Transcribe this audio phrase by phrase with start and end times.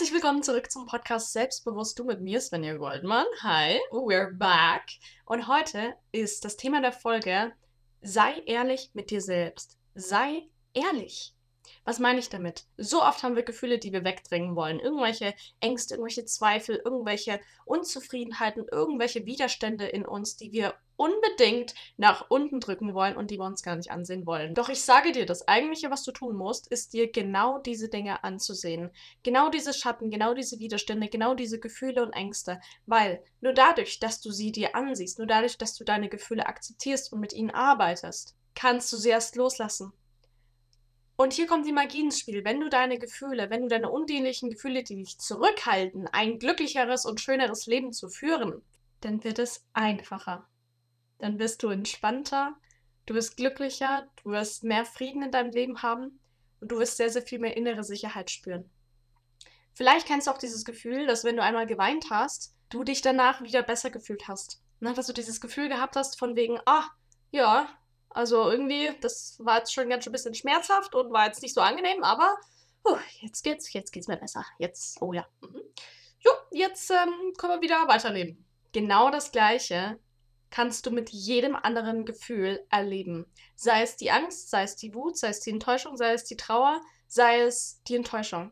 [0.00, 3.26] Herzlich willkommen zurück zum Podcast Selbstbewusst du mit mir, Svenja Goldmann.
[3.42, 4.84] Hi, we're back.
[5.26, 7.52] Und heute ist das Thema der Folge:
[8.00, 9.76] Sei ehrlich mit dir selbst.
[9.94, 11.34] Sei ehrlich.
[11.84, 12.64] Was meine ich damit?
[12.76, 14.80] So oft haben wir Gefühle, die wir wegdrängen wollen.
[14.80, 22.60] Irgendwelche Ängste, irgendwelche Zweifel, irgendwelche Unzufriedenheiten, irgendwelche Widerstände in uns, die wir unbedingt nach unten
[22.60, 24.54] drücken wollen und die wir uns gar nicht ansehen wollen.
[24.54, 28.22] Doch ich sage dir, das eigentliche, was du tun musst, ist dir genau diese Dinge
[28.22, 28.90] anzusehen.
[29.22, 32.60] Genau diese Schatten, genau diese Widerstände, genau diese Gefühle und Ängste.
[32.84, 37.14] Weil nur dadurch, dass du sie dir ansiehst, nur dadurch, dass du deine Gefühle akzeptierst
[37.14, 39.94] und mit ihnen arbeitest, kannst du sie erst loslassen.
[41.20, 42.44] Und hier kommt die Magie ins Spiel.
[42.44, 47.20] Wenn du deine Gefühle, wenn du deine undienlichen Gefühle, die dich zurückhalten, ein glücklicheres und
[47.20, 48.62] schöneres Leben zu führen,
[49.02, 50.48] dann wird es einfacher
[51.20, 52.56] dann bist du entspannter,
[53.06, 56.20] du wirst glücklicher, du wirst mehr Frieden in deinem Leben haben
[56.60, 58.70] und du wirst sehr, sehr viel mehr innere Sicherheit spüren.
[59.72, 63.42] Vielleicht kennst du auch dieses Gefühl, dass wenn du einmal geweint hast, du dich danach
[63.42, 64.62] wieder besser gefühlt hast.
[64.80, 64.92] Ne?
[64.94, 66.84] Dass du dieses Gefühl gehabt hast von wegen, ah,
[67.30, 67.68] ja,
[68.10, 71.54] also irgendwie, das war jetzt schon ganz schön ein bisschen schmerzhaft und war jetzt nicht
[71.54, 72.36] so angenehm, aber
[72.86, 74.44] uh, jetzt geht's, jetzt geht's mir besser.
[74.58, 75.26] Jetzt, oh ja.
[75.40, 75.62] Mhm.
[76.18, 78.44] Jo, jetzt ähm, können wir wieder weiterleben.
[78.72, 79.98] Genau das Gleiche
[80.50, 83.26] kannst du mit jedem anderen Gefühl erleben.
[83.54, 86.36] Sei es die Angst, sei es die Wut, sei es die Enttäuschung, sei es die
[86.36, 88.50] Trauer, sei es die Enttäuschung.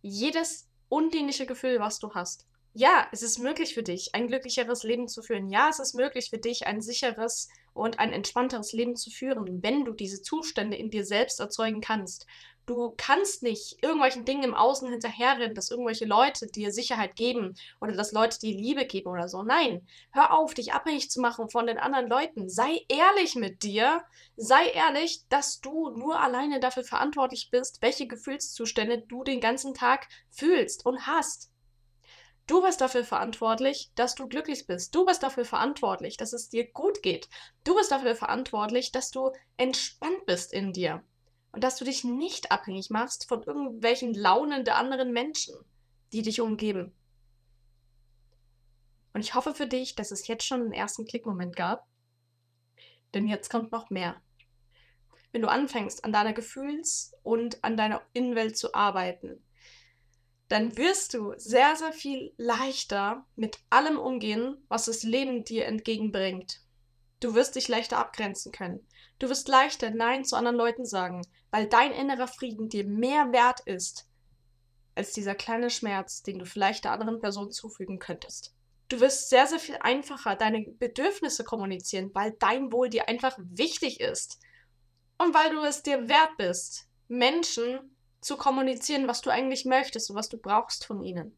[0.00, 2.46] Jedes undienliche Gefühl, was du hast.
[2.72, 5.50] Ja, es ist möglich für dich, ein glücklicheres Leben zu führen.
[5.50, 9.84] Ja, es ist möglich für dich, ein sicheres und ein entspannteres Leben zu führen, wenn
[9.84, 12.26] du diese Zustände in dir selbst erzeugen kannst.
[12.68, 17.92] Du kannst nicht irgendwelchen Dingen im Außen hinterherrennen, dass irgendwelche Leute dir Sicherheit geben oder
[17.92, 19.42] dass Leute dir Liebe geben oder so.
[19.42, 22.50] Nein, hör auf, dich abhängig zu machen von den anderen Leuten.
[22.50, 24.02] Sei ehrlich mit dir.
[24.36, 30.06] Sei ehrlich, dass du nur alleine dafür verantwortlich bist, welche Gefühlszustände du den ganzen Tag
[30.30, 31.50] fühlst und hast.
[32.48, 34.94] Du bist dafür verantwortlich, dass du glücklich bist.
[34.94, 37.28] Du bist dafür verantwortlich, dass es dir gut geht.
[37.62, 41.04] Du bist dafür verantwortlich, dass du entspannt bist in dir
[41.52, 45.56] und dass du dich nicht abhängig machst von irgendwelchen Launen der anderen Menschen,
[46.14, 46.94] die dich umgeben.
[49.12, 51.86] Und ich hoffe für dich, dass es jetzt schon einen ersten Klickmoment gab,
[53.12, 54.22] denn jetzt kommt noch mehr.
[55.32, 59.44] Wenn du anfängst, an deiner Gefühls- und an deiner Innenwelt zu arbeiten,
[60.48, 66.60] dann wirst du sehr, sehr viel leichter mit allem umgehen, was das Leben dir entgegenbringt.
[67.20, 68.86] Du wirst dich leichter abgrenzen können.
[69.18, 73.60] Du wirst leichter Nein zu anderen Leuten sagen, weil dein innerer Frieden dir mehr wert
[73.60, 74.08] ist
[74.94, 78.54] als dieser kleine Schmerz, den du vielleicht der anderen Person zufügen könntest.
[78.88, 84.00] Du wirst sehr, sehr viel einfacher deine Bedürfnisse kommunizieren, weil dein Wohl dir einfach wichtig
[84.00, 84.40] ist.
[85.18, 90.16] Und weil du es dir wert bist, Menschen zu kommunizieren, was du eigentlich möchtest und
[90.16, 91.36] was du brauchst von ihnen.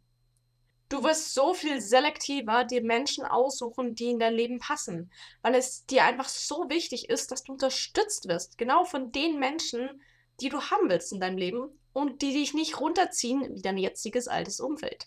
[0.89, 5.87] Du wirst so viel selektiver dir Menschen aussuchen, die in dein Leben passen, weil es
[5.87, 10.03] dir einfach so wichtig ist, dass du unterstützt wirst, genau von den Menschen,
[10.41, 14.27] die du haben willst in deinem Leben und die dich nicht runterziehen wie dein jetziges
[14.27, 15.07] altes Umfeld.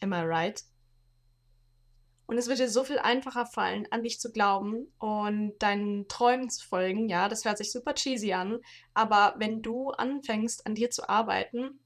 [0.00, 0.62] Am I right?
[2.32, 6.48] Und es wird dir so viel einfacher fallen, an dich zu glauben und deinen Träumen
[6.48, 7.10] zu folgen.
[7.10, 8.60] Ja, das hört sich super cheesy an,
[8.94, 11.78] aber wenn du anfängst, an dir zu arbeiten,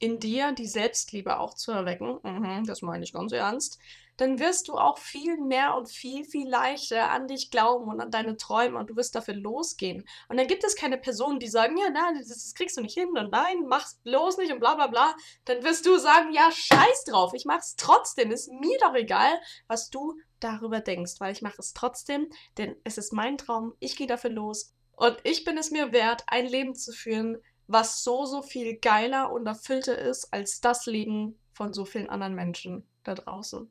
[0.00, 3.78] in dir die Selbstliebe auch zu erwecken, mhm, das meine ich ganz ernst,
[4.16, 8.10] dann wirst du auch viel mehr und viel, viel leichter an dich glauben und an
[8.10, 10.06] deine Träume und du wirst dafür losgehen.
[10.28, 12.98] Und dann gibt es keine Personen, die sagen, ja, nein, das, das kriegst du nicht
[12.98, 15.14] hin und nein, mach's bloß nicht und bla bla bla.
[15.44, 19.90] Dann wirst du sagen, ja, scheiß drauf, ich mach's trotzdem, ist mir doch egal, was
[19.90, 22.28] du darüber denkst, weil ich mache es trotzdem,
[22.58, 26.24] denn es ist mein Traum, ich gehe dafür los und ich bin es mir wert,
[26.26, 27.38] ein Leben zu führen,
[27.72, 32.34] was so, so viel geiler und erfüllter ist als das Leben von so vielen anderen
[32.34, 33.70] Menschen da draußen.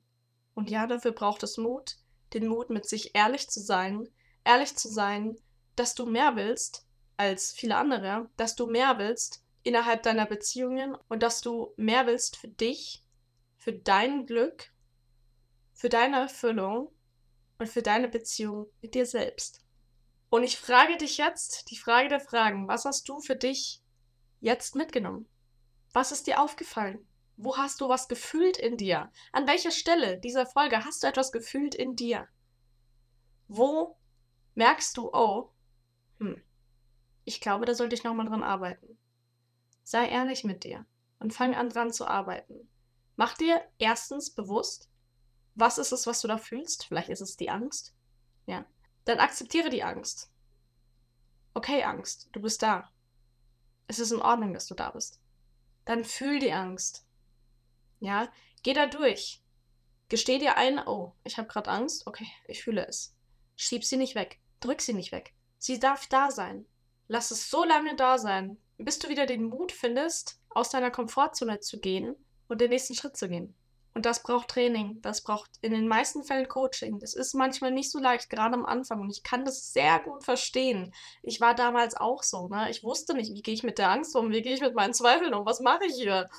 [0.54, 1.98] Und ja, dafür braucht es Mut,
[2.34, 4.08] den Mut, mit sich ehrlich zu sein,
[4.46, 5.38] ehrlich zu sein,
[5.76, 6.88] dass du mehr willst
[7.18, 12.38] als viele andere, dass du mehr willst innerhalb deiner Beziehungen und dass du mehr willst
[12.38, 13.04] für dich,
[13.58, 14.72] für dein Glück,
[15.74, 16.90] für deine Erfüllung
[17.58, 19.62] und für deine Beziehung mit dir selbst.
[20.30, 23.82] Und ich frage dich jetzt die Frage der Fragen, was hast du für dich
[24.40, 25.28] jetzt mitgenommen?
[25.94, 27.06] Was ist dir aufgefallen?
[27.38, 29.12] Wo hast du was gefühlt in dir?
[29.32, 32.28] An welcher Stelle dieser Folge hast du etwas gefühlt in dir?
[33.48, 33.98] Wo
[34.56, 35.52] merkst du, oh,
[36.20, 36.42] hm,
[37.24, 38.98] ich glaube, da sollte ich nochmal dran arbeiten.
[39.84, 40.86] Sei ehrlich mit dir
[41.20, 42.70] und fang an dran zu arbeiten.
[43.16, 44.90] Mach dir erstens bewusst,
[45.56, 46.86] was ist es, was du da fühlst?
[46.86, 47.94] Vielleicht ist es die Angst.
[48.46, 48.66] Ja.
[49.06, 50.32] Dann akzeptiere die Angst.
[51.54, 52.90] Okay, Angst, du bist da.
[53.90, 55.20] Es ist in Ordnung, dass du da bist.
[55.86, 57.08] dann fühl die Angst.
[58.00, 58.32] Ja,
[58.62, 59.42] geh da durch.
[60.08, 63.16] Gesteh dir ein, oh, ich habe gerade Angst, okay, ich fühle es.
[63.56, 65.34] Schieb sie nicht weg, drück sie nicht weg.
[65.58, 66.68] Sie darf da sein.
[67.08, 71.60] Lass es so lange da sein, bis du wieder den Mut findest, aus deiner Komfortzone
[71.60, 72.16] zu gehen
[72.48, 73.56] und den nächsten Schritt zu gehen.
[73.94, 77.00] Und das braucht Training, das braucht in den meisten Fällen Coaching.
[77.00, 79.02] Das ist manchmal nicht so leicht, gerade am Anfang.
[79.02, 80.94] Und ich kann das sehr gut verstehen.
[81.24, 82.48] Ich war damals auch so.
[82.48, 82.70] Ne?
[82.70, 84.94] Ich wusste nicht, wie gehe ich mit der Angst um, wie gehe ich mit meinen
[84.94, 86.30] Zweifeln um, was mache ich hier?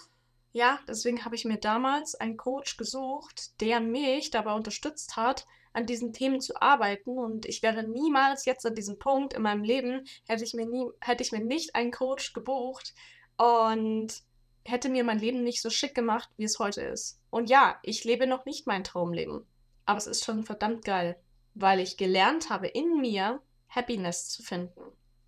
[0.52, 5.86] Ja, deswegen habe ich mir damals einen Coach gesucht, der mich dabei unterstützt hat, an
[5.86, 7.18] diesen Themen zu arbeiten.
[7.18, 10.86] Und ich wäre niemals jetzt an diesem Punkt in meinem Leben, hätte ich mir, nie,
[11.00, 12.94] hätte ich mir nicht einen Coach gebucht
[13.36, 14.22] und
[14.64, 17.20] hätte mir mein Leben nicht so schick gemacht, wie es heute ist.
[17.30, 19.46] Und ja, ich lebe noch nicht mein Traumleben.
[19.86, 21.20] Aber es ist schon verdammt geil,
[21.54, 24.80] weil ich gelernt habe, in mir Happiness zu finden.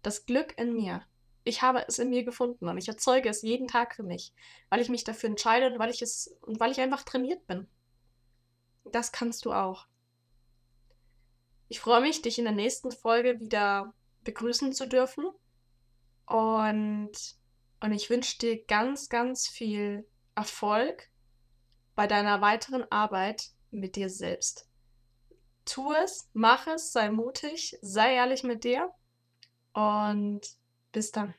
[0.02, 1.02] Das Glück in mir.
[1.44, 4.32] Ich habe es in mir gefunden und ich erzeuge es jeden Tag für mich,
[4.69, 7.67] weil ich mich dafür entscheide und weil ich es und weil ich einfach trainiert bin.
[8.85, 9.87] Das kannst du auch.
[11.69, 13.94] Ich freue mich, dich in der nächsten Folge wieder
[14.25, 15.25] begrüßen zu dürfen.
[16.26, 17.12] Und,
[17.82, 21.11] und ich wünsche dir ganz, ganz viel Erfolg
[21.94, 24.69] bei deiner weiteren Arbeit mit dir selbst.
[25.64, 28.90] Tu es, mach es, sei mutig, sei ehrlich mit dir
[29.73, 30.40] und
[30.93, 31.34] bis dann.